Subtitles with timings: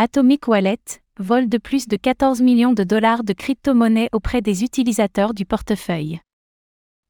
[0.00, 0.78] Atomic Wallet,
[1.18, 6.20] vole de plus de 14 millions de dollars de crypto-monnaies auprès des utilisateurs du portefeuille.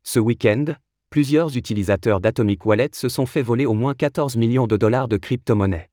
[0.05, 0.65] Ce week-end,
[1.11, 5.19] plusieurs utilisateurs d'Atomic Wallet se sont fait voler au moins 14 millions de dollars de
[5.19, 5.91] crypto-monnaies.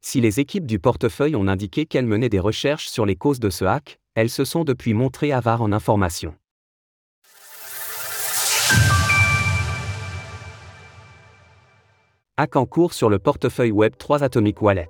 [0.00, 3.50] Si les équipes du portefeuille ont indiqué qu'elles menaient des recherches sur les causes de
[3.50, 6.36] ce hack, elles se sont depuis montrées avares en informations.
[12.36, 14.86] Hack en cours sur le portefeuille Web3 Atomic Wallet.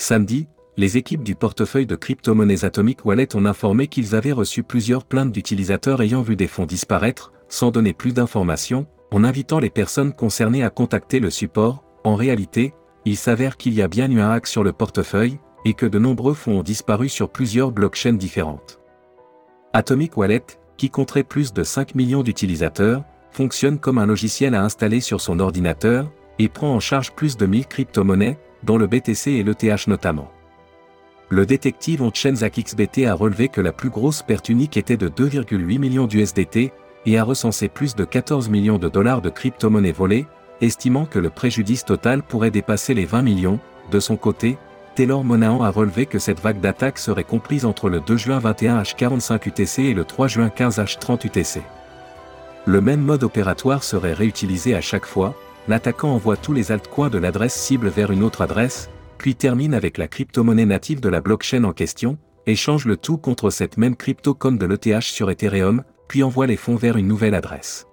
[0.00, 0.46] Samedi,
[0.76, 5.32] les équipes du portefeuille de crypto-monnaies Atomic Wallet ont informé qu'ils avaient reçu plusieurs plaintes
[5.32, 10.62] d'utilisateurs ayant vu des fonds disparaître, sans donner plus d'informations, en invitant les personnes concernées
[10.62, 11.82] à contacter le support.
[12.04, 12.74] En réalité,
[13.06, 15.98] il s'avère qu'il y a bien eu un hack sur le portefeuille, et que de
[15.98, 18.78] nombreux fonds ont disparu sur plusieurs blockchains différentes.
[19.72, 20.44] Atomic Wallet,
[20.76, 25.40] qui compterait plus de 5 millions d'utilisateurs, fonctionne comme un logiciel à installer sur son
[25.40, 30.30] ordinateur, et prend en charge plus de 1000 crypto-monnaies, dont le BTC et l'ETH notamment.
[31.30, 35.78] Le détective on-chain XBT a relevé que la plus grosse perte unique était de 2,8
[35.78, 36.72] millions d'USDT,
[37.06, 40.26] et a recensé plus de 14 millions de dollars de crypto-monnaies volées,
[40.60, 43.60] estimant que le préjudice total pourrait dépasser les 20 millions.
[43.90, 44.58] De son côté,
[44.94, 48.82] Taylor Monahan a relevé que cette vague d'attaque serait comprise entre le 2 juin 21
[48.82, 51.62] H45 UTC et le 3 juin 15 H30 UTC.
[52.66, 55.34] Le même mode opératoire serait réutilisé à chaque fois,
[55.68, 59.98] l'attaquant envoie tous les altcoins de l'adresse cible vers une autre adresse, puis termine avec
[59.98, 64.34] la crypto-monnaie native de la blockchain en question, échange le tout contre cette même crypto
[64.34, 67.86] comme de l'ETH sur Ethereum, puis envoie les fonds vers une nouvelle adresse.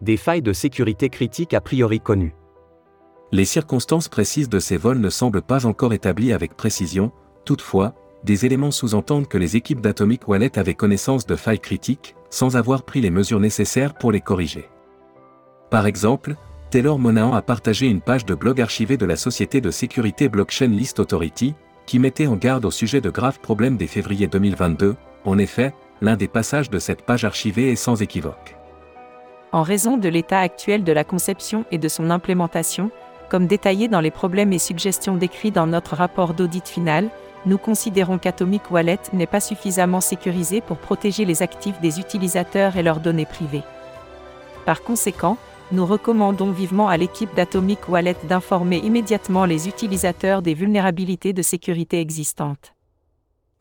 [0.00, 2.34] Des failles de sécurité critiques a priori connues.
[3.32, 7.10] Les circonstances précises de ces vols ne semblent pas encore établies avec précision,
[7.44, 12.56] toutefois, des éléments sous-entendent que les équipes d'Atomic Wallet avaient connaissance de failles critiques, sans
[12.56, 14.68] avoir pris les mesures nécessaires pour les corriger.
[15.70, 16.36] Par exemple,
[16.76, 20.66] Taylor Monahan a partagé une page de blog archivée de la société de sécurité Blockchain
[20.66, 21.54] List Authority,
[21.86, 24.94] qui mettait en garde au sujet de graves problèmes dès février 2022.
[25.24, 28.56] En effet, l'un des passages de cette page archivée est sans équivoque.
[29.52, 32.90] En raison de l'état actuel de la conception et de son implémentation,
[33.30, 37.08] comme détaillé dans les problèmes et suggestions décrits dans notre rapport d'audit final,
[37.46, 42.82] nous considérons qu'Atomic Wallet n'est pas suffisamment sécurisé pour protéger les actifs des utilisateurs et
[42.82, 43.64] leurs données privées.
[44.66, 45.38] Par conséquent,
[45.72, 52.00] nous recommandons vivement à l'équipe d'Atomic Wallet d'informer immédiatement les utilisateurs des vulnérabilités de sécurité
[52.00, 52.74] existantes.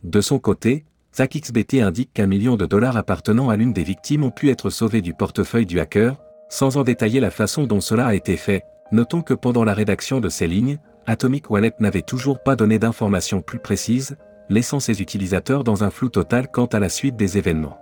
[0.03, 4.31] De son côté, ZachXBT indique qu'un million de dollars appartenant à l'une des victimes ont
[4.31, 6.17] pu être sauvés du portefeuille du hacker,
[6.49, 8.63] sans en détailler la façon dont cela a été fait.
[8.91, 10.77] Notons que pendant la rédaction de ces lignes,
[11.07, 14.17] Atomic Wallet n'avait toujours pas donné d'informations plus précises,
[14.49, 17.79] laissant ses utilisateurs dans un flou total quant à la suite des événements.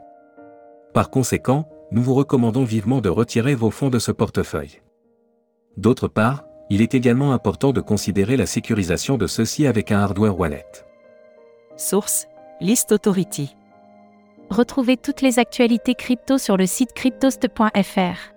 [0.94, 4.81] Par conséquent, nous vous recommandons vivement de retirer vos fonds de ce portefeuille.
[5.78, 10.38] D'autre part, il est également important de considérer la sécurisation de ceux-ci avec un hardware
[10.38, 10.66] wallet.
[11.78, 12.28] Source
[12.62, 13.56] List Authority.
[14.50, 18.34] Retrouvez toutes les actualités crypto sur le site cryptost.fr.